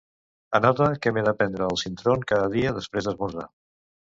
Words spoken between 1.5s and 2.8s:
el Sintrom cada dia